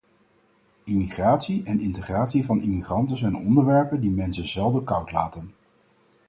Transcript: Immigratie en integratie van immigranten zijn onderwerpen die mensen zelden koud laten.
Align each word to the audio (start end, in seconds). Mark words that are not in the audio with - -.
Immigratie 0.85 1.61
en 1.65 1.79
integratie 1.79 2.45
van 2.45 2.61
immigranten 2.61 3.17
zijn 3.17 3.35
onderwerpen 3.35 4.01
die 4.01 4.09
mensen 4.09 4.47
zelden 4.47 4.83
koud 4.83 5.11
laten. 5.11 5.53